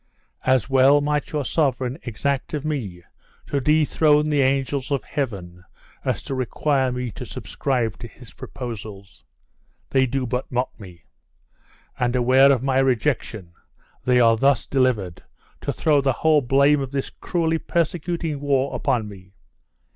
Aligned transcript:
As 0.47 0.67
well 0.67 0.99
might 0.99 1.31
your 1.31 1.45
sovereign 1.45 1.99
exact 2.01 2.55
of 2.55 2.65
me 2.65 3.03
to 3.45 3.61
dethrone 3.61 4.31
the 4.31 4.41
angels 4.41 4.89
of 4.89 5.03
heaven, 5.03 5.63
as 6.03 6.23
to 6.23 6.33
require 6.33 6.91
me 6.91 7.11
to 7.11 7.23
subscribe 7.23 7.99
to 7.99 8.07
his 8.07 8.33
proposals. 8.33 9.23
They 9.91 10.07
do 10.07 10.25
but 10.25 10.51
mock 10.51 10.71
me; 10.79 11.03
and 11.99 12.15
aware 12.15 12.51
of 12.51 12.63
my 12.63 12.79
rejection, 12.79 13.53
they 14.03 14.19
are 14.19 14.35
thus 14.35 14.65
delivered, 14.65 15.21
to 15.61 15.71
throw 15.71 16.01
the 16.01 16.13
whole 16.13 16.41
blame 16.41 16.81
of 16.81 16.91
this 16.91 17.11
cruelly 17.11 17.59
persecuting 17.59 18.39
war 18.39 18.73
upon 18.75 19.07
me. 19.07 19.35